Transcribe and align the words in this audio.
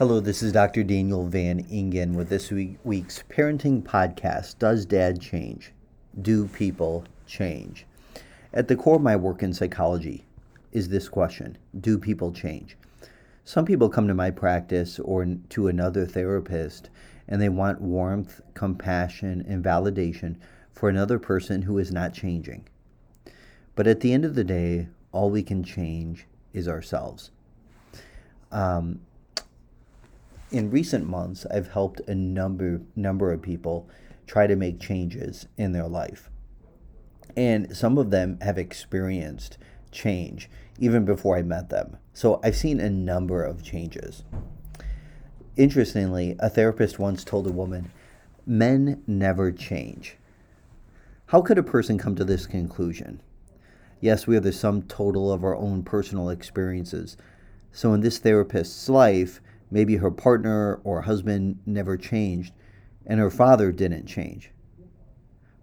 Hello, 0.00 0.18
this 0.18 0.42
is 0.42 0.54
Dr. 0.54 0.82
Daniel 0.82 1.26
Van 1.26 1.58
Ingen 1.70 2.14
with 2.14 2.30
this 2.30 2.50
week's 2.50 3.22
parenting 3.28 3.82
podcast 3.82 4.58
Does 4.58 4.86
Dad 4.86 5.20
Change? 5.20 5.72
Do 6.22 6.46
People 6.46 7.04
Change? 7.26 7.84
At 8.54 8.68
the 8.68 8.76
core 8.76 8.96
of 8.96 9.02
my 9.02 9.14
work 9.14 9.42
in 9.42 9.52
psychology 9.52 10.24
is 10.72 10.88
this 10.88 11.06
question 11.06 11.58
Do 11.78 11.98
people 11.98 12.32
change? 12.32 12.78
Some 13.44 13.66
people 13.66 13.90
come 13.90 14.08
to 14.08 14.14
my 14.14 14.30
practice 14.30 14.98
or 15.00 15.36
to 15.50 15.68
another 15.68 16.06
therapist 16.06 16.88
and 17.28 17.38
they 17.38 17.50
want 17.50 17.82
warmth, 17.82 18.40
compassion, 18.54 19.44
and 19.46 19.62
validation 19.62 20.36
for 20.72 20.88
another 20.88 21.18
person 21.18 21.60
who 21.60 21.76
is 21.76 21.92
not 21.92 22.14
changing. 22.14 22.66
But 23.76 23.86
at 23.86 24.00
the 24.00 24.14
end 24.14 24.24
of 24.24 24.34
the 24.34 24.44
day, 24.44 24.88
all 25.12 25.28
we 25.28 25.42
can 25.42 25.62
change 25.62 26.24
is 26.54 26.68
ourselves. 26.68 27.32
Um, 28.50 29.00
in 30.50 30.70
recent 30.70 31.08
months, 31.08 31.46
I've 31.50 31.68
helped 31.68 32.00
a 32.08 32.14
number 32.14 32.80
number 32.96 33.32
of 33.32 33.42
people 33.42 33.88
try 34.26 34.46
to 34.46 34.56
make 34.56 34.80
changes 34.80 35.46
in 35.56 35.72
their 35.72 35.88
life. 35.88 36.30
And 37.36 37.76
some 37.76 37.98
of 37.98 38.10
them 38.10 38.38
have 38.40 38.58
experienced 38.58 39.58
change 39.90 40.48
even 40.78 41.04
before 41.04 41.36
I 41.36 41.42
met 41.42 41.68
them. 41.68 41.96
So 42.12 42.40
I've 42.42 42.56
seen 42.56 42.80
a 42.80 42.90
number 42.90 43.44
of 43.44 43.62
changes. 43.62 44.24
Interestingly, 45.56 46.36
a 46.38 46.48
therapist 46.48 46.98
once 46.98 47.24
told 47.24 47.46
a 47.46 47.52
woman, 47.52 47.90
Men 48.46 49.02
never 49.06 49.52
change. 49.52 50.16
How 51.26 51.42
could 51.42 51.58
a 51.58 51.62
person 51.62 51.98
come 51.98 52.16
to 52.16 52.24
this 52.24 52.46
conclusion? 52.46 53.20
Yes, 54.00 54.26
we 54.26 54.36
are 54.36 54.40
the 54.40 54.52
sum 54.52 54.82
total 54.82 55.30
of 55.30 55.44
our 55.44 55.54
own 55.54 55.82
personal 55.82 56.30
experiences. 56.30 57.16
So 57.70 57.92
in 57.92 58.00
this 58.00 58.18
therapist's 58.18 58.88
life, 58.88 59.40
Maybe 59.70 59.96
her 59.96 60.10
partner 60.10 60.80
or 60.84 61.02
husband 61.02 61.60
never 61.64 61.96
changed, 61.96 62.52
and 63.06 63.20
her 63.20 63.30
father 63.30 63.70
didn't 63.72 64.06
change. 64.06 64.50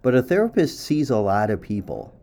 But 0.01 0.15
a 0.15 0.23
therapist 0.23 0.79
sees 0.79 1.09
a 1.09 1.17
lot 1.17 1.49
of 1.49 1.61
people. 1.61 2.13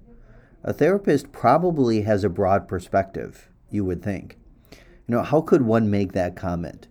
A 0.63 0.73
therapist 0.73 1.31
probably 1.31 2.03
has 2.03 2.25
a 2.25 2.31
broad 2.31 2.67
perspective, 2.67 3.51
you 3.71 3.85
would 3.85 4.03
think. 4.03 4.39
You 4.73 5.17
know, 5.17 5.23
how 5.23 5.43
could 5.43 5.63
one 5.63 5.91
make 5.91 6.13
that 6.13 6.37
comment? 6.37 6.89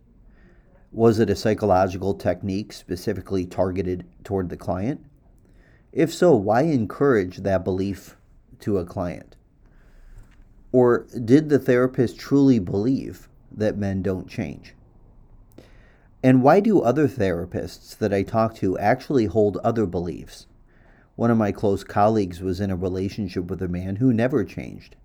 Was 0.91 1.17
it 1.17 1.31
a 1.31 1.35
psychological 1.35 2.13
technique 2.13 2.71
specifically 2.71 3.47
targeted 3.47 4.05
toward 4.23 4.49
the 4.49 4.57
client? 4.57 5.03
If 5.91 6.13
so, 6.13 6.35
why 6.35 6.61
encourage 6.61 7.37
that 7.37 7.63
belief 7.63 8.15
to 8.59 8.77
a 8.77 8.85
client? 8.85 9.35
Or 10.71 11.07
did 11.25 11.49
the 11.49 11.57
therapist 11.57 12.19
truly 12.19 12.59
believe 12.59 13.27
that 13.51 13.77
men 13.77 14.03
don't 14.03 14.27
change? 14.27 14.75
And 16.23 16.41
why 16.41 16.61
do 16.61 16.79
other 16.79 17.09
therapists 17.09 17.97
that 17.97 18.13
I 18.13 18.23
talk 18.23 18.55
to 18.55 18.77
actually 18.79 19.25
hold 19.25 19.57
other 19.57 19.85
beliefs? 19.85 20.47
One 21.15 21.29
of 21.29 21.37
my 21.37 21.51
close 21.51 21.83
colleagues 21.83 22.41
was 22.41 22.61
in 22.61 22.71
a 22.71 22.77
relationship 22.77 23.49
with 23.49 23.61
a 23.61 23.67
man 23.67 23.97
who 23.97 24.13
never 24.13 24.45
changed. 24.45 24.95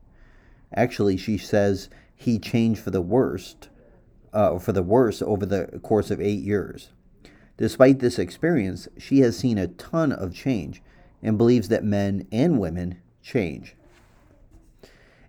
Actually, 0.73 1.17
she 1.17 1.37
says 1.37 1.89
he 2.15 2.39
changed 2.39 2.81
for 2.81 2.91
the 2.91 3.03
worst, 3.03 3.69
uh, 4.33 4.59
for 4.61 4.73
the 4.73 4.83
worse 4.83 5.21
over 5.21 5.45
the 5.45 5.81
course 5.83 6.13
of 6.13 6.21
eight 6.21 6.41
years. 6.41 6.91
Despite 7.57 7.99
this 7.99 8.21
experience, 8.21 8.87
she 8.97 9.19
has 9.21 9.37
seen 9.37 9.59
a 9.59 9.67
ton 9.67 10.13
of 10.13 10.33
change 10.33 10.81
and 11.23 11.37
believes 11.37 11.69
that 11.69 11.83
men 11.83 12.29
and 12.31 12.61
women 12.61 13.01
change. 13.23 13.75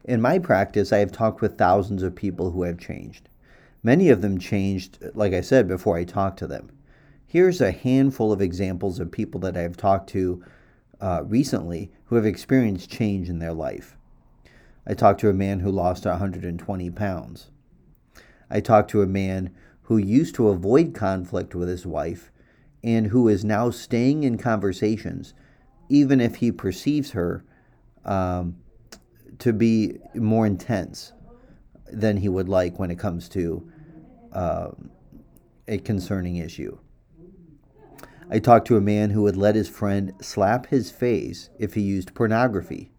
In 0.03 0.21
my 0.21 0.37
practice, 0.37 0.93
I 0.93 0.99
have 0.99 1.11
talked 1.11 1.41
with 1.41 1.57
thousands 1.57 2.03
of 2.03 2.15
people 2.15 2.51
who 2.51 2.63
have 2.63 2.77
changed. 2.77 3.28
Many 3.81 4.09
of 4.09 4.22
them 4.22 4.38
changed, 4.38 5.00
like 5.13 5.34
I 5.34 5.41
said, 5.41 5.67
before 5.67 5.97
I 5.97 6.03
talked 6.03 6.40
to 6.40 6.47
them. 6.47 6.69
Here's 7.25 7.62
a 7.62 7.72
handful 7.72 8.31
of 8.31 8.41
examples 8.41 9.00
of 9.00 9.12
people 9.12 9.40
that 9.41 9.56
I've 9.56 9.78
talked 9.78 10.09
to 10.09 10.44
uh, 11.00 11.23
recently 11.25 11.91
who 12.06 12.16
have 12.16 12.25
experienced 12.25 12.90
change 12.90 13.29
in 13.29 13.40
their 13.40 13.53
life. 13.53 13.95
I 14.85 14.95
talked 14.95 15.19
to 15.22 15.29
a 15.29 15.34
man 15.34 15.59
who 15.59 15.72
lost 15.72 16.06
120 16.06 16.90
pounds. 16.90 17.51
I 18.50 18.59
talked 18.59 18.90
to 18.91 19.01
a 19.01 19.07
man 19.07 19.51
who 19.84 19.97
used 19.97 20.35
to 20.35 20.50
avoid 20.50 20.94
conflict 20.94 21.56
with 21.56 21.69
his 21.69 21.85
wife 21.85 22.31
and 22.84 23.07
who 23.07 23.28
is 23.28 23.46
now 23.46 23.69
staying 23.69 24.23
in 24.23 24.38
conversations, 24.38 25.34
even 25.88 26.19
if 26.19 26.38
he 26.38 26.51
perceives 26.51 27.11
her 27.11 27.46
um, 28.06 28.57
to 29.38 29.53
be 29.53 30.00
more 30.16 30.46
intense 30.46 31.13
than 31.91 32.17
he 32.17 32.29
would 32.29 32.50
like 32.50 32.79
when 32.79 32.91
it 32.91 33.00
comes 33.00 33.29
to 33.29 33.69
uh, 34.33 34.69
a 35.67 35.77
concerning 35.79 36.38
issue. 36.38 36.77
I 38.29 38.39
talked 38.39 38.67
to 38.67 38.77
a 38.77 38.81
man 38.81 39.09
who 39.09 39.23
would 39.23 39.38
let 39.38 39.55
his 39.55 39.67
friend 39.67 40.13
slap 40.22 40.67
his 40.67 40.91
face 40.91 41.49
if 41.57 41.73
he 41.73 41.81
used 41.81 42.13
pornography. 42.13 42.91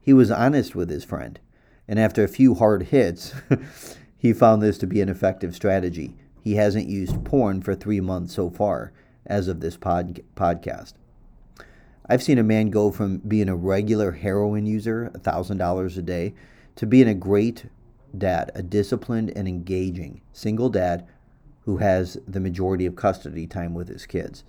He 0.00 0.12
was 0.12 0.30
honest 0.30 0.74
with 0.74 0.88
his 0.90 1.04
friend, 1.04 1.40
and 1.88 1.98
after 1.98 2.22
a 2.22 2.28
few 2.28 2.54
hard 2.54 2.84
hits, 2.84 3.34
he 4.16 4.32
found 4.32 4.62
this 4.62 4.78
to 4.78 4.86
be 4.86 5.00
an 5.00 5.08
effective 5.08 5.56
strategy. 5.56 6.14
He 6.40 6.54
hasn't 6.54 6.86
used 6.86 7.24
porn 7.24 7.62
for 7.62 7.74
three 7.74 8.00
months 8.00 8.34
so 8.34 8.48
far, 8.48 8.92
as 9.26 9.48
of 9.48 9.60
this 9.60 9.76
pod- 9.76 10.22
podcast. 10.36 10.94
I've 12.08 12.22
seen 12.22 12.38
a 12.38 12.42
man 12.42 12.70
go 12.70 12.90
from 12.90 13.18
being 13.18 13.48
a 13.48 13.56
regular 13.56 14.12
heroin 14.12 14.66
user, 14.66 15.10
$1,000 15.14 15.96
a 15.96 16.02
day, 16.02 16.34
to 16.76 16.86
being 16.86 17.08
a 17.08 17.14
great 17.14 17.66
dad, 18.16 18.50
a 18.54 18.62
disciplined 18.62 19.32
and 19.36 19.46
engaging 19.46 20.20
single 20.32 20.68
dad 20.68 21.06
who 21.64 21.78
has 21.78 22.18
the 22.26 22.40
majority 22.40 22.86
of 22.86 22.96
custody 22.96 23.46
time 23.46 23.74
with 23.74 23.88
his 23.88 24.06
kids. 24.06 24.44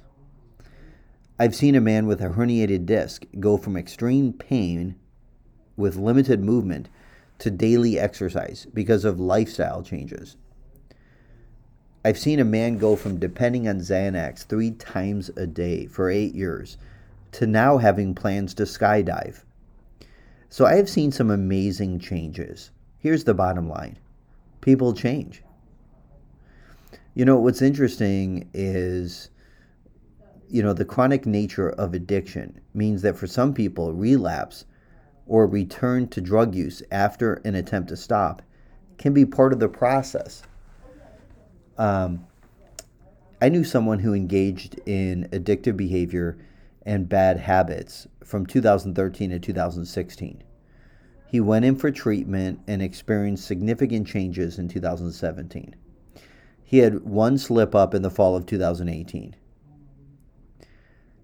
I've 1.38 1.56
seen 1.56 1.76
a 1.76 1.82
man 1.82 2.06
with 2.08 2.22
a 2.22 2.30
herniated 2.30 2.86
disc 2.86 3.26
go 3.40 3.58
from 3.58 3.76
extreme 3.76 4.34
pain 4.34 4.96
with 5.76 5.96
limited 5.96 6.44
movement 6.44 6.90
to 7.40 7.50
daily 7.50 7.98
exercise 7.98 8.68
because 8.74 9.04
of 9.04 9.20
lifestyle 9.20 9.82
changes. 9.82 10.38
I've 12.04 12.20
seen 12.20 12.40
a 12.40 12.46
man 12.46 12.78
go 12.78 12.96
from 12.96 13.20
depending 13.20 13.68
on 13.68 13.80
Xanax 13.80 14.46
three 14.46 14.72
times 14.72 15.30
a 15.38 15.46
day 15.46 15.86
for 15.86 16.10
eight 16.10 16.34
years 16.34 16.78
to 17.34 17.48
now 17.48 17.78
having 17.78 18.16
plans 18.16 18.54
to 18.56 18.64
skydive. 18.64 19.44
So 20.50 20.66
I 20.66 20.76
have 20.76 20.90
seen 20.90 21.12
some 21.12 21.32
amazing 21.32 22.00
changes. 22.00 22.72
Here's 23.02 23.24
the 23.24 23.34
bottom 23.34 23.68
line 23.68 23.98
people 24.62 24.94
change. 24.94 25.44
You 27.16 27.26
know, 27.26 27.38
what's 27.38 27.62
interesting 27.62 28.50
is, 28.54 29.32
you 30.48 30.62
know, 30.62 30.72
the 30.72 30.86
chronic 30.86 31.26
nature 31.26 31.70
of 31.72 31.94
addiction 31.94 32.62
means 32.74 33.02
that 33.02 33.18
for 33.18 33.28
some 33.28 33.54
people, 33.54 33.92
relapse 33.92 34.66
or 35.26 35.48
return 35.48 36.08
to 36.10 36.22
drug 36.22 36.54
use 36.54 36.84
after 36.92 37.34
an 37.44 37.56
attempt 37.56 37.90
to 37.90 37.98
stop 37.98 38.44
can 38.98 39.14
be 39.14 39.26
part 39.26 39.52
of 39.52 39.60
the 39.60 39.68
process. 39.68 40.44
Um, 41.78 42.28
I 43.42 43.50
knew 43.50 43.64
someone 43.64 43.98
who 43.98 44.14
engaged 44.14 44.80
in 44.86 45.28
addictive 45.32 45.76
behavior 45.76 46.38
and 46.86 47.10
bad 47.10 47.40
habits 47.40 48.08
from 48.24 48.46
2013 48.46 49.32
to 49.32 49.40
2016. 49.40 50.44
He 51.32 51.40
went 51.40 51.64
in 51.64 51.78
for 51.78 51.92
treatment 51.92 52.60
and 52.68 52.82
experienced 52.82 53.46
significant 53.46 54.06
changes 54.06 54.60
in 54.60 54.68
2017. 54.68 55.74
He 56.62 56.80
had 56.80 57.06
one 57.06 57.38
slip 57.38 57.74
up 57.74 57.94
in 57.94 58.02
the 58.02 58.10
fall 58.10 58.36
of 58.36 58.46
2018. 58.46 59.38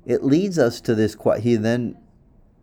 It 0.05 0.23
leads 0.23 0.57
us 0.57 0.79
to 0.79 0.95
this. 0.95 1.17
He 1.41 1.57
then 1.57 1.97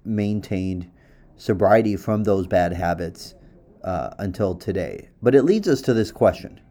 maintained 0.07 0.91
sobriety 1.37 1.97
from 1.97 2.25
those 2.25 2.47
bad 2.47 2.73
habits 2.73 3.35
uh, 3.83 4.15
until 4.19 4.55
today. 4.55 5.11
But 5.23 5.35
it 5.35 5.43
leads 5.43 5.69
us 5.69 5.83
to 5.83 5.93
this 5.93 6.11
question 6.11 6.63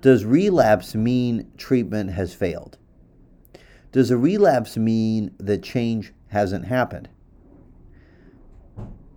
Does 0.00 0.24
relapse 0.24 0.94
mean 0.94 1.52
treatment 1.58 2.12
has 2.12 2.32
failed? 2.32 2.78
Does 3.92 4.10
a 4.10 4.16
relapse 4.16 4.78
mean 4.78 5.34
that 5.36 5.62
change 5.62 6.14
hasn't 6.28 6.64
happened? 6.64 7.10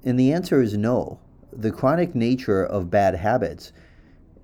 And 0.04 0.20
the 0.20 0.34
answer 0.34 0.62
is 0.62 0.78
no. 0.78 1.20
The 1.54 1.72
chronic 1.72 2.16
nature 2.16 2.64
of 2.64 2.90
bad 2.90 3.16
habits 3.16 3.72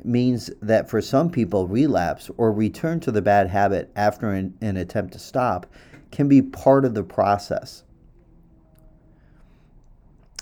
means 0.04 0.52
that 0.62 0.90
for 0.90 1.02
some 1.02 1.30
people, 1.30 1.68
relapse 1.68 2.30
or 2.38 2.52
return 2.52 3.00
to 3.02 3.12
the 3.12 3.22
bad 3.22 3.48
habit 3.48 3.92
after 3.96 4.32
an, 4.32 4.56
an 4.62 4.78
attempt 4.78 5.14
to 5.14 5.20
stop 5.20 5.66
can 6.12 6.28
be 6.28 6.42
part 6.42 6.86
of 6.86 6.94
the 6.94 7.04
process. 7.04 7.84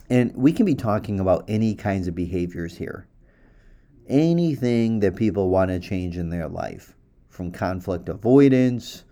And 0.09 0.35
we 0.35 0.51
can 0.51 0.65
be 0.65 0.75
talking 0.75 1.19
about 1.19 1.45
any 1.47 1.73
kinds 1.73 2.07
of 2.07 2.15
behaviors 2.15 2.77
here. 2.77 3.07
Anything 4.07 4.99
that 4.99 5.15
people 5.15 5.49
want 5.49 5.71
to 5.71 5.79
change 5.79 6.17
in 6.17 6.29
their 6.29 6.47
life, 6.47 6.95
from 7.29 7.51
conflict 7.51 8.07
avoidance 8.07 9.03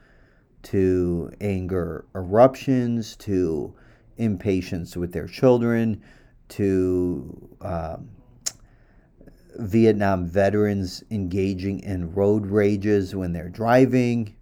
to 0.63 1.31
anger 1.41 2.05
eruptions 2.13 3.15
to 3.17 3.73
impatience 4.17 4.95
with 4.95 5.11
their 5.11 5.27
children 5.27 6.01
to 6.49 7.49
um, 7.61 8.09
Vietnam 9.57 10.25
veterans 10.25 11.03
engaging 11.11 11.79
in 11.81 12.13
road 12.13 12.45
rages 12.45 13.15
when 13.15 13.33
they're 13.33 13.49
driving. 13.49 14.35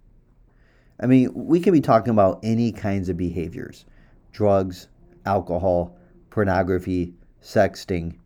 I 1.00 1.06
mean, 1.06 1.30
we 1.34 1.60
can 1.60 1.72
be 1.72 1.80
talking 1.80 2.10
about 2.10 2.40
any 2.42 2.72
kinds 2.72 3.08
of 3.08 3.16
behaviors 3.16 3.84
drugs, 4.32 4.88
alcohol, 5.26 5.96
pornography, 6.30 7.14
sexting, 7.42 8.16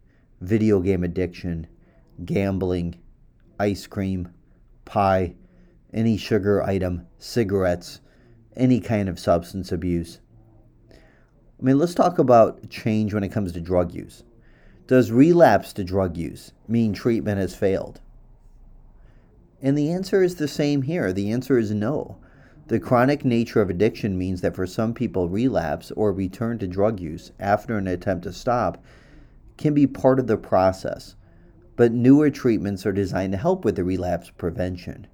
video 0.40 0.80
game 0.80 1.02
addiction, 1.02 1.66
gambling, 2.24 2.94
ice 3.58 3.86
cream, 3.86 4.28
pie, 4.84 5.34
any 5.92 6.16
sugar 6.16 6.62
item, 6.62 7.06
cigarettes, 7.18 8.00
any 8.56 8.80
kind 8.80 9.08
of 9.08 9.18
substance 9.18 9.72
abuse. 9.72 10.20
I 11.58 11.64
mean, 11.64 11.78
let's 11.78 11.94
talk 11.94 12.18
about 12.18 12.68
change 12.68 13.14
when 13.14 13.24
it 13.24 13.32
comes 13.32 13.52
to 13.52 13.60
drug 13.60 13.94
use. 13.94 14.22
Does 14.86 15.10
relapse 15.10 15.72
to 15.74 15.84
drug 15.84 16.16
use 16.16 16.52
mean 16.68 16.92
treatment 16.92 17.38
has 17.38 17.54
failed? 17.54 18.00
And 19.62 19.76
the 19.76 19.90
answer 19.90 20.22
is 20.22 20.34
the 20.34 20.48
same 20.48 20.82
here. 20.82 21.12
The 21.12 21.32
answer 21.32 21.58
is 21.58 21.72
no. 21.72 22.18
The 22.68 22.78
chronic 22.78 23.24
nature 23.24 23.60
of 23.62 23.70
addiction 23.70 24.18
means 24.18 24.42
that 24.42 24.54
for 24.54 24.66
some 24.66 24.92
people, 24.92 25.28
relapse 25.28 25.90
or 25.92 26.12
return 26.12 26.58
to 26.58 26.66
drug 26.66 27.00
use 27.00 27.32
after 27.38 27.78
an 27.78 27.86
attempt 27.86 28.24
to 28.24 28.32
stop 28.32 28.84
can 29.56 29.72
be 29.72 29.86
part 29.86 30.18
of 30.18 30.26
the 30.26 30.36
process, 30.36 31.14
but 31.76 31.92
newer 31.92 32.28
treatments 32.28 32.84
are 32.84 32.92
designed 32.92 33.32
to 33.32 33.38
help 33.38 33.64
with 33.64 33.76
the 33.76 33.84
relapse 33.84 34.30
prevention. 34.30 35.06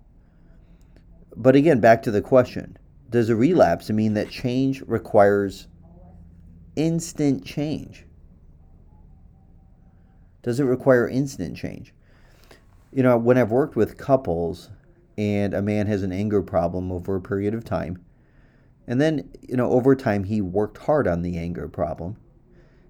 But 1.37 1.55
again, 1.55 1.79
back 1.79 2.03
to 2.03 2.11
the 2.11 2.23
question 2.23 2.79
Does 3.11 3.29
a 3.29 3.37
relapse 3.37 3.91
mean 3.91 4.15
that 4.15 4.31
change 4.31 4.83
requires 4.83 5.69
instant 6.77 7.45
change? 7.45 8.07
Does 10.43 10.59
it 10.59 10.65
require 10.65 11.09
instant 11.09 11.57
change? 11.57 11.95
You 12.93 13.03
know, 13.03 13.17
when 13.17 13.39
I've 13.39 13.51
worked 13.51 13.77
with 13.77 13.97
couples 13.97 14.71
and 15.17 15.55
a 15.55 15.63
man 15.63 15.87
has 15.87 16.03
an 16.03 16.13
anger 16.13 16.43
problem 16.43 16.91
over 16.91 17.17
a 17.17 17.21
period 17.21 17.55
of 17.55 17.65
time, 17.65 18.03
and 18.87 19.01
then, 19.01 19.31
you 19.41 19.57
know, 19.57 19.71
over 19.71 19.95
time 19.95 20.25
he 20.25 20.41
worked 20.41 20.79
hard 20.79 21.07
on 21.07 21.23
the 21.23 21.39
anger 21.39 21.69
problem, 21.69 22.17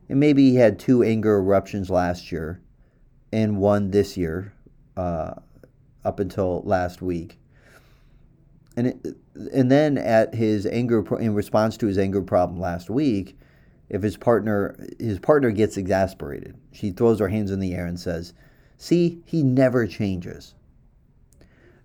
and 0.09 0.19
maybe 0.19 0.51
he 0.51 0.57
had 0.57 0.79
two 0.79 1.03
anger 1.03 1.37
eruptions 1.37 1.91
last 1.91 2.33
year 2.33 2.61
and 3.33 3.59
one 3.59 3.91
this 3.91 4.17
year, 4.17 4.53
uh, 4.97 5.35
up 6.05 6.21
until 6.21 6.63
last 6.65 7.03
week. 7.03 7.39
And 8.77 8.87
it, 8.89 9.17
and 9.53 9.71
then 9.71 9.99
at 9.99 10.35
his 10.35 10.67
anger 10.67 11.05
in 11.19 11.35
response 11.35 11.77
to 11.79 11.87
his 11.87 11.99
anger 11.99 12.23
problem 12.23 12.61
last 12.61 12.91
week, 12.91 13.39
if 13.93 14.03
his 14.03 14.17
partner 14.17 14.75
his 14.99 15.21
partner 15.21 15.53
gets 15.53 15.77
exasperated, 15.77 16.57
she 16.73 16.91
throws 16.91 17.21
her 17.21 17.29
hands 17.29 17.51
in 17.51 17.61
the 17.61 17.75
air 17.75 17.87
and 17.87 18.01
says, 18.01 18.33
"See, 18.79 19.23
he 19.27 19.43
never 19.43 19.87
changes." 19.87 20.55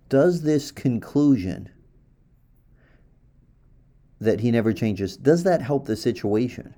Does 0.09 0.41
this 0.41 0.71
conclusion 0.71 1.69
that 4.19 4.39
he 4.39 4.49
never 4.49 4.71
changes 4.73 5.17
does 5.17 5.43
that 5.43 5.61
help 5.61 5.85
the 5.85 5.97
situation? 5.97 6.73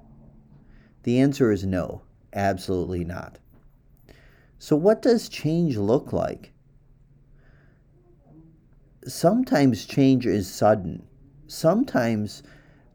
The 1.03 1.19
answer 1.19 1.51
is 1.51 1.63
no, 1.63 2.01
absolutely 2.33 3.05
not. 3.05 3.37
So 4.57 4.75
what 4.75 5.01
does 5.01 5.29
change 5.29 5.77
look 5.77 6.11
like? 6.11 6.51
Sometimes 9.07 9.85
change 9.85 10.25
is 10.25 10.51
sudden. 10.51 11.03
Sometimes 11.47 12.43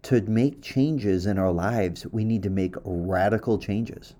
to 0.04 0.20
make 0.22 0.60
changes 0.62 1.26
in 1.26 1.38
our 1.38 1.50
lives, 1.50 2.06
we 2.12 2.24
need 2.24 2.42
to 2.42 2.50
make 2.50 2.76
radical 2.84 3.58
changes. 3.58 4.14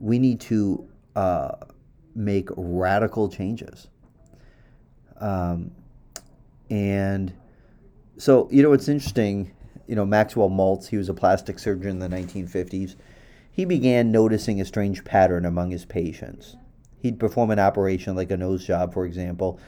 We 0.00 0.18
need 0.18 0.40
to 0.42 0.88
uh, 1.14 1.56
make 2.14 2.48
radical 2.56 3.28
changes. 3.28 3.88
Um, 5.20 5.72
and 6.70 7.34
so, 8.16 8.48
you 8.50 8.62
know, 8.62 8.72
it's 8.72 8.88
interesting. 8.88 9.52
You 9.86 9.94
know, 9.94 10.06
Maxwell 10.06 10.48
Maltz, 10.48 10.88
he 10.88 10.96
was 10.96 11.10
a 11.10 11.14
plastic 11.14 11.58
surgeon 11.58 11.90
in 11.90 11.98
the 11.98 12.08
1950s. 12.08 12.96
He 13.50 13.66
began 13.66 14.10
noticing 14.10 14.58
a 14.58 14.64
strange 14.64 15.04
pattern 15.04 15.44
among 15.44 15.70
his 15.70 15.84
patients. 15.84 16.56
He'd 16.98 17.20
perform 17.20 17.50
an 17.50 17.58
operation 17.58 18.16
like 18.16 18.30
a 18.30 18.36
nose 18.38 18.64
job, 18.64 18.94
for 18.94 19.04
example, 19.04 19.60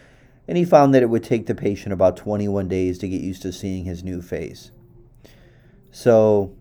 and 0.49 0.57
he 0.57 0.65
found 0.65 0.95
that 0.95 1.03
it 1.03 1.11
would 1.11 1.25
take 1.25 1.45
the 1.45 1.55
patient 1.55 1.93
about 1.93 2.17
21 2.17 2.69
days 2.69 2.99
to 2.99 3.09
get 3.09 3.21
used 3.21 3.43
to 3.43 3.53
seeing 3.53 3.85
his 3.85 4.03
new 4.03 4.23
face. 4.23 4.71
So, 5.95 6.53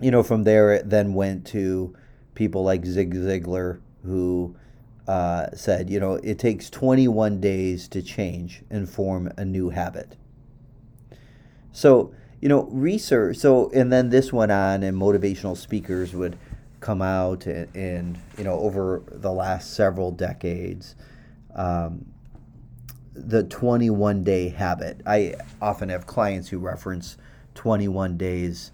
you 0.00 0.10
know, 0.10 0.24
from 0.24 0.42
there 0.42 0.72
it 0.72 0.90
then 0.90 1.14
went 1.14 1.46
to 1.48 1.94
people 2.34 2.64
like 2.64 2.84
Zig 2.84 3.14
Ziglar, 3.14 3.80
who 4.04 4.56
uh, 5.06 5.46
said, 5.54 5.88
you 5.88 6.00
know, 6.00 6.14
it 6.14 6.40
takes 6.40 6.68
21 6.68 7.40
days 7.40 7.86
to 7.86 8.02
change 8.02 8.64
and 8.68 8.90
form 8.90 9.32
a 9.36 9.44
new 9.44 9.70
habit. 9.70 10.16
So, 11.70 12.12
you 12.40 12.48
know, 12.48 12.64
research. 12.64 13.36
So, 13.36 13.70
and 13.70 13.92
then 13.92 14.10
this 14.10 14.32
went 14.32 14.50
on, 14.50 14.82
and 14.82 15.00
motivational 15.00 15.56
speakers 15.56 16.12
would 16.12 16.36
come 16.80 17.00
out, 17.00 17.46
and, 17.46 17.72
and 17.76 18.18
you 18.36 18.42
know, 18.42 18.58
over 18.58 19.04
the 19.06 19.30
last 19.30 19.74
several 19.74 20.10
decades, 20.10 20.96
um, 21.54 22.06
the 23.14 23.44
21 23.44 24.24
day 24.24 24.48
habit. 24.48 25.00
I 25.06 25.34
often 25.62 25.90
have 25.90 26.08
clients 26.08 26.48
who 26.48 26.58
reference 26.58 27.16
21 27.58 28.16
days 28.16 28.70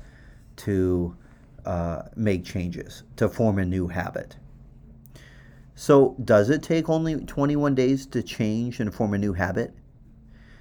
to 0.57 1.17
uh, 1.65 2.03
make 2.17 2.45
changes, 2.45 3.03
to 3.17 3.31
form 3.31 3.59
a 3.59 3.65
new 3.65 3.89
habit. 3.89 4.37
So, 5.75 6.15
does 6.23 6.51
it 6.51 6.63
take 6.63 6.91
only 6.91 7.17
21 7.17 7.75
days 7.75 8.05
to 8.09 8.23
change 8.23 8.81
and 8.81 8.95
form 8.95 9.15
a 9.15 9.19
new 9.19 9.33
habit? 9.33 9.75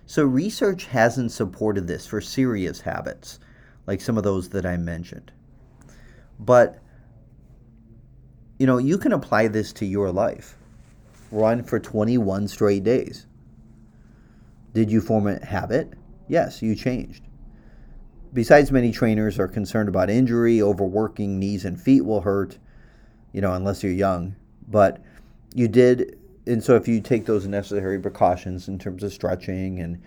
So, 0.06 0.24
research 0.24 0.86
hasn't 0.86 1.34
supported 1.34 1.86
this 1.86 2.08
for 2.08 2.22
serious 2.22 2.80
habits, 2.80 3.42
like 3.88 4.00
some 4.00 4.18
of 4.18 4.24
those 4.24 4.48
that 4.50 4.66
I 4.66 4.78
mentioned. 4.78 5.34
But, 6.40 6.80
you 8.58 8.66
know, 8.66 8.78
you 8.78 8.98
can 8.98 9.12
apply 9.12 9.50
this 9.50 9.74
to 9.74 9.86
your 9.86 10.14
life. 10.14 10.56
Run 11.30 11.62
for 11.62 11.78
21 11.78 12.48
straight 12.48 12.86
days. 12.86 13.28
Did 14.74 14.90
you 14.90 15.02
form 15.02 15.28
a 15.28 15.46
habit? 15.46 15.92
Yes, 16.30 16.62
you 16.62 16.74
changed. 16.74 17.24
Besides, 18.33 18.71
many 18.71 18.91
trainers 18.91 19.38
are 19.38 19.47
concerned 19.47 19.88
about 19.88 20.09
injury, 20.09 20.59
overworking, 20.59 21.37
knees 21.37 21.66
and 21.66 21.80
feet 21.80 22.04
will 22.04 22.21
hurt, 22.21 22.57
you 23.31 23.42
know, 23.42 23.54
unless 23.54 23.83
you're 23.83 23.92
young. 23.92 24.35
But 24.68 25.04
you 25.54 25.68
did, 25.68 26.18
and 26.47 26.63
so 26.63 26.75
if 26.75 26.87
you 26.87 26.99
take 26.99 27.28
those 27.28 27.45
necessary 27.45 27.99
precautions 27.99 28.68
in 28.68 28.80
terms 28.80 29.04
of 29.04 29.13
stretching 29.13 29.80
and 29.80 30.02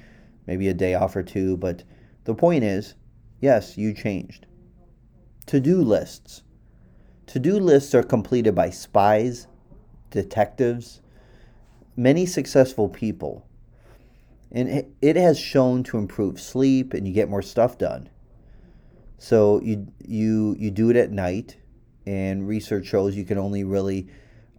maybe 0.49 0.67
a 0.67 0.75
day 0.75 0.95
off 0.95 1.15
or 1.15 1.23
two, 1.23 1.57
but 1.57 1.85
the 2.25 2.35
point 2.35 2.65
is, 2.65 2.95
yes, 3.41 3.79
you 3.79 3.95
changed. 3.95 4.47
To 5.47 5.61
do 5.61 5.81
lists. 5.81 6.43
To 7.29 7.39
do 7.39 7.61
lists 7.61 7.95
are 7.95 8.03
completed 8.03 8.57
by 8.57 8.71
spies, 8.71 9.47
detectives, 10.11 11.01
many 11.97 12.27
successful 12.27 12.89
people. 12.89 13.47
And 14.51 14.87
it 15.01 15.15
has 15.15 15.39
shown 15.39 15.85
to 15.85 15.99
improve 15.99 16.41
sleep 16.41 16.93
and 16.93 17.07
you 17.07 17.15
get 17.15 17.31
more 17.31 17.43
stuff 17.43 17.79
done. 17.79 18.09
So 19.19 19.61
you 19.63 19.87
you 20.05 20.55
you 20.59 20.71
do 20.71 20.91
it 20.91 20.97
at 20.97 21.11
night, 21.11 21.57
and 22.05 22.47
research 22.47 22.87
shows 22.87 23.17
you 23.17 23.25
can 23.25 23.39
only 23.39 23.65
really 23.65 24.09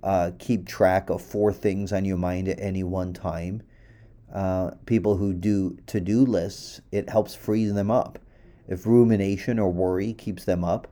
uh, 0.01 0.31
keep 0.39 0.67
track 0.67 1.09
of 1.09 1.21
four 1.21 1.53
things 1.53 1.93
on 1.93 2.05
your 2.05 2.17
mind 2.17 2.47
at 2.47 2.59
any 2.59 2.83
one 2.83 3.13
time. 3.13 3.61
Uh, 4.33 4.71
people 4.85 5.15
who 5.15 5.33
do 5.33 5.77
to 5.87 5.99
do 5.99 6.25
lists, 6.25 6.81
it 6.91 7.09
helps 7.09 7.35
freeze 7.35 7.73
them 7.73 7.91
up. 7.91 8.19
If 8.67 8.85
rumination 8.85 9.59
or 9.59 9.71
worry 9.71 10.13
keeps 10.13 10.43
them 10.43 10.63
up, 10.63 10.87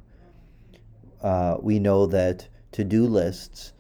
uh, 1.21 1.57
we 1.59 1.79
know 1.79 2.05
that 2.05 2.47
to 2.73 2.83
do 2.83 3.05
lists 3.05 3.73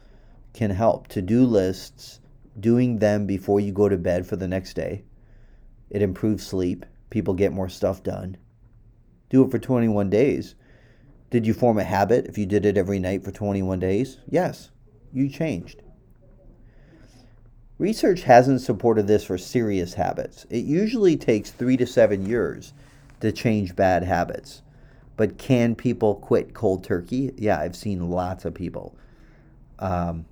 can 0.53 0.71
help. 0.71 1.07
To 1.09 1.21
do 1.21 1.45
lists, 1.45 2.19
doing 2.59 2.97
them 2.99 3.27
before 3.27 3.59
you 3.59 3.71
go 3.71 3.87
to 3.87 3.97
bed 3.97 4.25
for 4.25 4.35
the 4.35 4.47
next 4.47 4.73
day, 4.73 5.03
it 5.89 6.01
improves 6.01 6.45
sleep. 6.45 6.85
People 7.11 7.35
get 7.35 7.53
more 7.53 7.69
stuff 7.69 8.01
done 8.03 8.37
do 9.29 9.43
it 9.43 9.51
for 9.51 9.59
21 9.59 10.09
days. 10.09 10.55
Did 11.29 11.45
you 11.45 11.53
form 11.53 11.77
a 11.77 11.83
habit 11.83 12.27
if 12.27 12.37
you 12.37 12.45
did 12.45 12.65
it 12.65 12.77
every 12.77 12.99
night 12.99 13.23
for 13.23 13.31
21 13.31 13.79
days? 13.79 14.19
Yes, 14.29 14.69
you 15.11 15.29
changed. 15.29 15.81
Research 17.77 18.21
hasn't 18.21 18.61
supported 18.61 19.07
this 19.07 19.25
for 19.25 19.37
serious 19.37 19.95
habits. 19.95 20.45
It 20.49 20.63
usually 20.63 21.17
takes 21.17 21.51
three 21.51 21.75
to 21.77 21.85
seven 21.85 22.25
years 22.25 22.73
to 23.19 23.31
change 23.31 23.75
bad 23.75 24.03
habits. 24.03 24.61
But 25.17 25.37
can 25.37 25.75
people 25.75 26.15
quit 26.15 26.53
cold 26.53 26.83
turkey? 26.83 27.33
Yeah, 27.37 27.59
I've 27.59 27.75
seen 27.75 28.09
lots 28.09 28.45
of 28.45 28.53
people. 28.53 28.95
Um, 29.79 30.25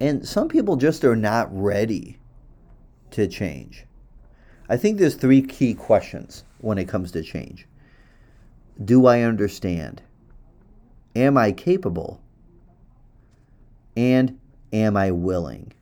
and 0.00 0.26
some 0.26 0.48
people 0.48 0.76
just 0.76 1.04
are 1.04 1.16
not 1.16 1.48
ready 1.50 2.18
to 3.12 3.26
change. 3.28 3.86
I 4.68 4.76
think 4.76 4.98
there's 4.98 5.14
three 5.14 5.42
key 5.42 5.74
questions 5.74 6.44
when 6.58 6.78
it 6.78 6.88
comes 6.88 7.12
to 7.12 7.22
change. 7.22 7.66
Do 8.82 9.06
I 9.06 9.22
understand? 9.22 10.02
Am 11.14 11.36
I 11.36 11.52
capable? 11.52 12.20
And 13.96 14.38
am 14.72 14.96
I 14.96 15.10
willing? 15.10 15.72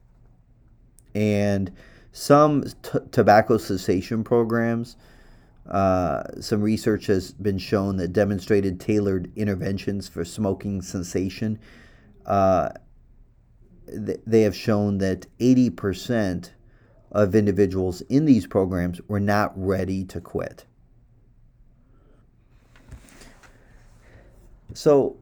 And 1.14 1.70
some 2.12 2.64
t- 2.82 2.98
tobacco 3.12 3.56
cessation 3.58 4.24
programs, 4.24 4.96
uh, 5.68 6.24
some 6.40 6.60
research 6.60 7.06
has 7.06 7.32
been 7.32 7.58
shown 7.58 7.96
that 7.98 8.12
demonstrated 8.12 8.80
tailored 8.80 9.30
interventions 9.36 10.08
for 10.08 10.24
smoking 10.24 10.82
cessation. 10.82 11.58
Uh, 12.26 12.70
th- 13.86 14.20
they 14.26 14.42
have 14.42 14.56
shown 14.56 14.98
that 14.98 15.26
80% 15.38 16.50
of 17.12 17.34
individuals 17.34 18.02
in 18.02 18.24
these 18.24 18.46
programs 18.46 19.00
were 19.08 19.20
not 19.20 19.52
ready 19.56 20.04
to 20.04 20.20
quit. 20.20 20.64
So 24.74 25.16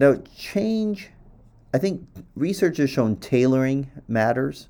now 0.00 0.16
change, 0.36 1.10
I 1.74 1.78
think 1.78 2.06
research 2.36 2.76
has 2.78 2.90
shown 2.90 3.16
tailoring 3.16 3.90
matters. 4.06 4.68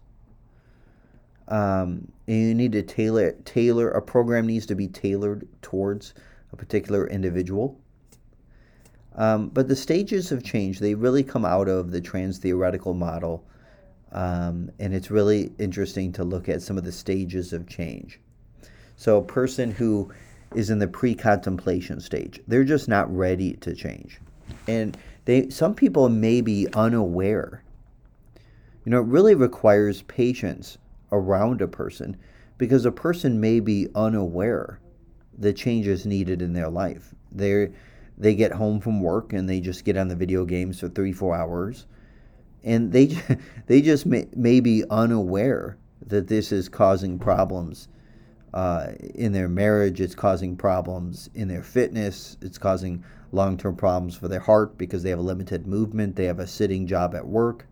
Um, 1.48 2.12
you 2.26 2.54
need 2.54 2.72
to 2.72 2.82
tailor 2.82 3.32
tailor 3.44 3.90
a 3.90 4.02
program 4.02 4.46
needs 4.46 4.66
to 4.66 4.74
be 4.74 4.86
tailored 4.86 5.48
towards 5.62 6.12
a 6.52 6.56
particular 6.56 7.06
individual. 7.06 7.80
Um, 9.14 9.48
but 9.48 9.66
the 9.66 9.76
stages 9.76 10.30
of 10.30 10.44
change 10.44 10.78
they 10.78 10.94
really 10.94 11.22
come 11.22 11.44
out 11.44 11.68
of 11.68 11.90
the 11.90 12.00
trans 12.00 12.38
theoretical 12.38 12.94
model, 12.94 13.44
um, 14.12 14.70
and 14.78 14.94
it's 14.94 15.10
really 15.10 15.52
interesting 15.58 16.12
to 16.12 16.24
look 16.24 16.48
at 16.48 16.62
some 16.62 16.76
of 16.76 16.84
the 16.84 16.92
stages 16.92 17.52
of 17.52 17.66
change. 17.66 18.20
So 18.96 19.18
a 19.18 19.22
person 19.22 19.70
who 19.70 20.12
is 20.54 20.70
in 20.70 20.78
the 20.78 20.88
pre-contemplation 20.88 22.00
stage, 22.00 22.40
they're 22.46 22.64
just 22.64 22.88
not 22.88 23.14
ready 23.14 23.54
to 23.54 23.74
change, 23.74 24.20
and 24.66 24.96
they 25.24 25.50
some 25.50 25.74
people 25.74 26.08
may 26.08 26.40
be 26.40 26.66
unaware. 26.74 27.62
You 28.84 28.92
know, 28.92 29.00
it 29.00 29.06
really 29.06 29.34
requires 29.34 30.02
patience 30.02 30.78
around 31.12 31.60
a 31.60 31.68
person 31.68 32.16
because 32.56 32.84
a 32.84 32.92
person 32.92 33.40
may 33.40 33.60
be 33.60 33.88
unaware 33.94 34.80
the 35.38 35.52
changes 35.52 36.04
needed 36.04 36.42
in 36.42 36.52
their 36.52 36.68
life. 36.68 37.14
They 37.30 37.70
they 38.16 38.34
get 38.34 38.52
home 38.52 38.80
from 38.80 39.00
work 39.00 39.32
and 39.32 39.48
they 39.48 39.60
just 39.60 39.84
get 39.84 39.96
on 39.96 40.08
the 40.08 40.16
video 40.16 40.44
games 40.44 40.80
for 40.80 40.88
three 40.88 41.12
four 41.12 41.36
hours, 41.36 41.86
and 42.64 42.92
they 42.92 43.06
they 43.66 43.80
just 43.80 44.06
may, 44.06 44.26
may 44.34 44.60
be 44.60 44.84
unaware 44.90 45.76
that 46.06 46.26
this 46.28 46.52
is 46.52 46.68
causing 46.68 47.18
problems 47.18 47.88
uh, 48.54 48.88
in 49.14 49.32
their 49.32 49.48
marriage. 49.48 50.00
It's 50.00 50.14
causing 50.14 50.56
problems 50.56 51.30
in 51.34 51.48
their 51.48 51.62
fitness. 51.62 52.36
It's 52.40 52.58
causing 52.58 53.04
long 53.32 53.56
term 53.56 53.76
problems 53.76 54.14
for 54.14 54.28
their 54.28 54.40
heart 54.40 54.78
because 54.78 55.02
they 55.02 55.10
have 55.10 55.18
a 55.18 55.22
limited 55.22 55.66
movement. 55.66 56.16
They 56.16 56.24
have 56.24 56.38
a 56.38 56.46
sitting 56.46 56.86
job 56.86 57.14
at 57.14 57.26
work. 57.26 57.66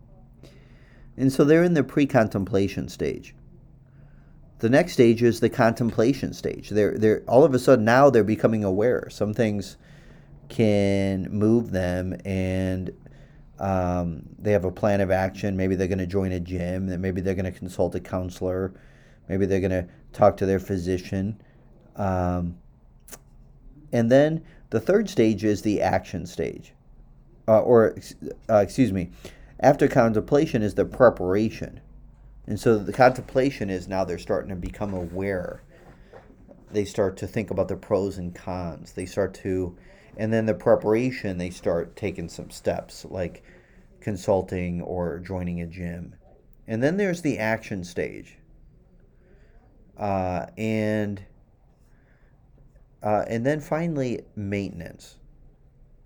And 1.17 1.33
so 1.33 1.43
they're 1.43 1.63
in 1.63 1.73
the 1.73 1.83
pre 1.83 2.05
contemplation 2.05 2.89
stage. 2.89 3.33
The 4.59 4.69
next 4.69 4.93
stage 4.93 5.21
is 5.21 5.39
the 5.39 5.49
contemplation 5.49 6.33
stage. 6.33 6.69
They're, 6.69 6.97
they're 6.97 7.23
all 7.27 7.43
of 7.43 7.53
a 7.53 7.59
sudden 7.59 7.85
now 7.85 8.09
they're 8.09 8.23
becoming 8.23 8.63
aware. 8.63 9.07
Some 9.09 9.33
things 9.33 9.77
can 10.49 11.29
move 11.29 11.71
them 11.71 12.15
and 12.25 12.91
um, 13.59 14.23
they 14.39 14.51
have 14.51 14.65
a 14.65 14.71
plan 14.71 15.01
of 15.01 15.11
action. 15.11 15.57
Maybe 15.57 15.75
they're 15.75 15.87
going 15.87 15.97
to 15.99 16.07
join 16.07 16.31
a 16.31 16.39
gym, 16.39 17.01
maybe 17.01 17.21
they're 17.21 17.35
going 17.35 17.51
to 17.51 17.57
consult 17.57 17.95
a 17.95 17.99
counselor, 17.99 18.73
maybe 19.29 19.45
they're 19.45 19.59
going 19.59 19.71
to 19.71 19.87
talk 20.17 20.37
to 20.37 20.45
their 20.45 20.59
physician. 20.59 21.39
Um, 21.95 22.57
and 23.91 24.11
then 24.11 24.43
the 24.71 24.79
third 24.79 25.09
stage 25.09 25.43
is 25.43 25.61
the 25.61 25.81
action 25.81 26.25
stage. 26.25 26.73
Uh, 27.47 27.61
or, 27.61 27.95
uh, 28.49 28.57
excuse 28.57 28.91
me, 28.91 29.11
after 29.59 29.87
contemplation 29.87 30.61
is 30.61 30.75
the 30.75 30.85
preparation. 30.85 31.79
And 32.45 32.59
so 32.59 32.77
the 32.77 32.93
contemplation 32.93 33.69
is 33.69 33.87
now 33.87 34.03
they're 34.03 34.17
starting 34.17 34.49
to 34.49 34.55
become 34.55 34.93
aware. 34.93 35.63
They 36.71 36.83
start 36.83 37.15
to 37.17 37.27
think 37.27 37.51
about 37.51 37.67
the 37.67 37.77
pros 37.77 38.17
and 38.17 38.35
cons. 38.35 38.93
They 38.93 39.05
start 39.05 39.33
to, 39.35 39.77
and 40.17 40.33
then 40.33 40.45
the 40.45 40.53
preparation, 40.53 41.37
they 41.37 41.49
start 41.49 41.95
taking 41.95 42.27
some 42.27 42.49
steps 42.49 43.05
like 43.05 43.43
consulting 44.01 44.81
or 44.81 45.19
joining 45.19 45.61
a 45.61 45.67
gym. 45.67 46.15
And 46.67 46.83
then 46.83 46.97
there's 46.97 47.21
the 47.21 47.39
action 47.39 47.83
stage. 47.85 48.37
Uh, 49.97 50.45
and 50.57 51.23
uh, 53.01 53.25
and 53.27 53.45
then 53.45 53.59
finally 53.59 54.21
maintenance. 54.35 55.17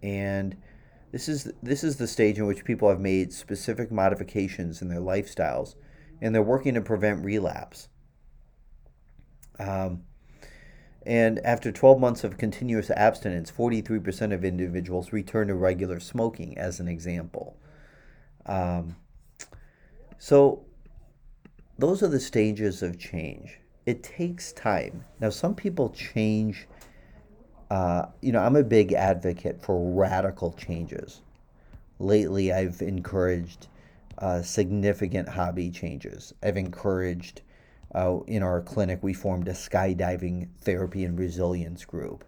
And 0.01 0.55
this 1.11 1.27
is 1.27 1.51
this 1.61 1.83
is 1.83 1.97
the 1.97 2.07
stage 2.07 2.37
in 2.37 2.47
which 2.47 2.63
people 2.63 2.89
have 2.89 2.99
made 2.99 3.33
specific 3.33 3.91
modifications 3.91 4.81
in 4.81 4.87
their 4.87 5.01
lifestyles, 5.01 5.75
and 6.21 6.33
they're 6.33 6.41
working 6.41 6.73
to 6.75 6.81
prevent 6.81 7.23
relapse. 7.23 7.89
Um, 9.59 10.03
and 11.05 11.39
after 11.39 11.71
12 11.71 11.99
months 11.99 12.23
of 12.23 12.37
continuous 12.37 12.91
abstinence, 12.91 13.51
43% 13.51 14.33
of 14.33 14.45
individuals 14.45 15.11
return 15.11 15.47
to 15.47 15.55
regular 15.55 15.99
smoking, 15.99 16.57
as 16.57 16.79
an 16.79 16.87
example. 16.87 17.57
Um, 18.45 18.95
so, 20.19 20.65
those 21.79 22.03
are 22.03 22.07
the 22.07 22.19
stages 22.19 22.83
of 22.83 22.99
change. 22.99 23.60
It 23.85 24.03
takes 24.03 24.51
time. 24.51 25.05
Now, 25.19 25.29
some 25.29 25.55
people 25.55 25.89
change 25.89 26.67
uh, 27.71 28.05
you 28.19 28.33
know, 28.33 28.39
I'm 28.39 28.57
a 28.57 28.63
big 28.63 28.91
advocate 28.91 29.63
for 29.63 29.93
radical 29.93 30.51
changes. 30.51 31.21
Lately, 31.99 32.51
I've 32.51 32.81
encouraged 32.81 33.67
uh, 34.17 34.41
significant 34.41 35.29
hobby 35.29 35.71
changes. 35.71 36.33
I've 36.43 36.57
encouraged, 36.57 37.43
uh, 37.95 38.19
in 38.27 38.43
our 38.43 38.59
clinic, 38.59 38.99
we 39.01 39.13
formed 39.13 39.47
a 39.47 39.53
skydiving 39.53 40.49
therapy 40.59 41.05
and 41.05 41.17
resilience 41.17 41.85
group. 41.85 42.25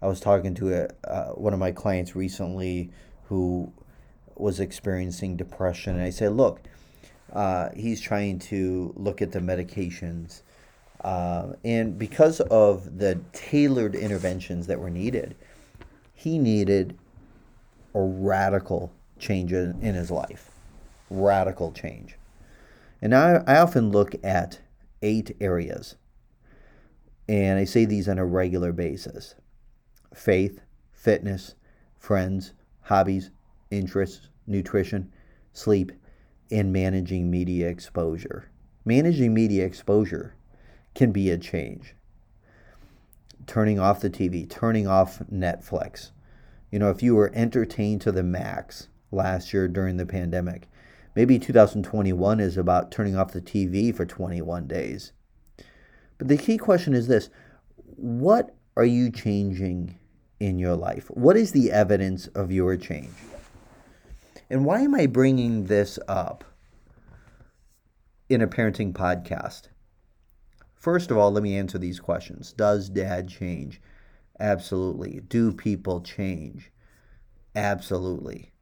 I 0.00 0.06
was 0.06 0.20
talking 0.20 0.54
to 0.54 0.72
a, 0.72 0.88
uh, 1.10 1.30
one 1.30 1.52
of 1.52 1.58
my 1.58 1.72
clients 1.72 2.14
recently 2.14 2.90
who 3.24 3.72
was 4.36 4.60
experiencing 4.60 5.36
depression, 5.36 5.96
and 5.96 6.04
I 6.04 6.10
said, 6.10 6.34
Look, 6.34 6.60
uh, 7.32 7.70
he's 7.74 8.00
trying 8.00 8.38
to 8.38 8.94
look 8.96 9.20
at 9.22 9.32
the 9.32 9.40
medications 9.40 10.42
uh, 11.00 11.52
and 11.64 11.98
because 11.98 12.40
of 12.40 12.98
the 12.98 13.20
tailored 13.32 13.94
interventions 13.94 14.66
that 14.66 14.80
were 14.80 14.90
needed, 14.90 15.36
he 16.12 16.38
needed 16.38 16.98
a 17.94 18.00
radical 18.00 18.92
change 19.18 19.52
in, 19.52 19.80
in 19.80 19.94
his 19.94 20.10
life. 20.10 20.50
Radical 21.10 21.72
change. 21.72 22.16
And 23.00 23.14
I, 23.14 23.42
I 23.46 23.58
often 23.58 23.90
look 23.90 24.14
at 24.24 24.60
eight 25.02 25.36
areas, 25.40 25.94
and 27.28 27.58
I 27.58 27.64
say 27.64 27.84
these 27.84 28.08
on 28.08 28.18
a 28.18 28.26
regular 28.26 28.72
basis 28.72 29.36
faith, 30.12 30.60
fitness, 30.92 31.54
friends, 31.96 32.54
hobbies, 32.82 33.30
interests, 33.70 34.28
nutrition, 34.46 35.12
sleep, 35.52 35.92
and 36.50 36.72
managing 36.72 37.30
media 37.30 37.68
exposure. 37.68 38.50
Managing 38.84 39.34
media 39.34 39.64
exposure 39.64 40.34
can 40.98 41.12
be 41.12 41.30
a 41.30 41.38
change. 41.38 41.94
Turning 43.46 43.78
off 43.78 44.00
the 44.00 44.10
TV, 44.10 44.50
turning 44.50 44.88
off 44.88 45.20
Netflix. 45.32 46.10
You 46.72 46.80
know, 46.80 46.90
if 46.90 47.04
you 47.04 47.14
were 47.14 47.30
entertained 47.34 48.00
to 48.00 48.10
the 48.10 48.24
max 48.24 48.88
last 49.12 49.54
year 49.54 49.68
during 49.68 49.96
the 49.96 50.04
pandemic, 50.04 50.68
maybe 51.14 51.38
2021 51.38 52.40
is 52.40 52.56
about 52.56 52.90
turning 52.90 53.16
off 53.16 53.30
the 53.30 53.40
TV 53.40 53.94
for 53.94 54.04
21 54.04 54.66
days. 54.66 55.12
But 56.18 56.26
the 56.26 56.36
key 56.36 56.58
question 56.58 56.94
is 56.94 57.06
this 57.06 57.30
what 57.94 58.56
are 58.76 58.84
you 58.84 59.12
changing 59.12 59.96
in 60.40 60.58
your 60.58 60.74
life? 60.74 61.06
What 61.10 61.36
is 61.36 61.52
the 61.52 61.70
evidence 61.70 62.26
of 62.28 62.50
your 62.50 62.76
change? 62.76 63.14
And 64.50 64.64
why 64.64 64.80
am 64.80 64.96
I 64.96 65.06
bringing 65.06 65.66
this 65.66 66.00
up 66.08 66.42
in 68.28 68.42
a 68.42 68.48
parenting 68.48 68.92
podcast? 68.92 69.68
First 70.78 71.10
of 71.10 71.18
all, 71.18 71.32
let 71.32 71.42
me 71.42 71.56
answer 71.56 71.76
these 71.76 71.98
questions. 71.98 72.52
Does 72.52 72.88
dad 72.88 73.28
change? 73.28 73.80
Absolutely. 74.38 75.20
Do 75.28 75.52
people 75.52 76.00
change? 76.00 76.70
Absolutely. 77.56 78.52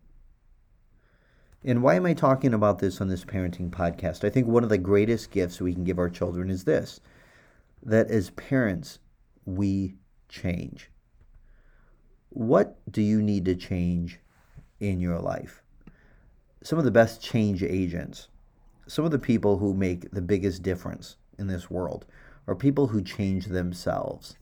And 1.63 1.83
why 1.83 1.97
am 1.97 2.07
I 2.07 2.15
talking 2.15 2.55
about 2.55 2.79
this 2.79 3.01
on 3.01 3.09
this 3.09 3.25
parenting 3.25 3.71
podcast? 3.71 4.25
I 4.25 4.31
think 4.31 4.47
one 4.47 4.63
of 4.63 4.71
the 4.71 4.79
greatest 4.79 5.31
gifts 5.31 5.61
we 5.61 5.75
can 5.75 5.85
give 5.85 5.99
our 5.99 6.09
children 6.09 6.49
is 6.49 6.65
this 6.65 7.01
that 7.83 8.11
as 8.11 8.31
parents, 8.31 8.99
we 9.45 9.95
change. 10.29 10.91
What 12.31 12.79
do 12.91 13.03
you 13.03 13.23
need 13.23 13.45
to 13.45 13.55
change 13.55 14.19
in 14.81 15.01
your 15.01 15.19
life? 15.19 15.63
Some 16.63 16.79
of 16.79 16.85
the 16.85 16.91
best 16.91 17.23
change 17.23 17.63
agents, 17.63 18.29
some 18.87 19.05
of 19.05 19.11
the 19.11 19.19
people 19.19 19.59
who 19.59 19.75
make 19.75 20.11
the 20.11 20.23
biggest 20.23 20.63
difference 20.63 21.17
in 21.39 21.47
this 21.47 21.71
world 21.71 22.07
are 22.47 22.55
people 22.55 22.89
who 22.89 23.03
change 23.03 23.47
themselves. 23.47 24.37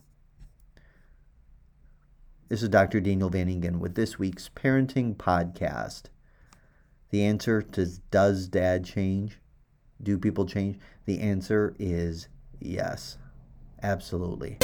This 2.49 2.63
is 2.63 2.69
Dr. 2.69 3.01
Daniel 3.01 3.31
Van 3.31 3.49
Ingen 3.49 3.81
with 3.81 3.95
this 3.95 4.19
week's 4.19 4.51
Parenting 4.51 5.17
Podcast. 5.17 6.05
The 7.11 7.25
answer 7.25 7.63
to 7.63 7.87
does 8.11 8.49
dad 8.49 8.85
change? 8.85 9.39
Do 10.03 10.19
people 10.19 10.45
change? 10.45 10.79
The 11.07 11.21
answer 11.21 11.75
is 11.79 12.29
yes. 12.61 13.19
Absolutely. 13.83 14.59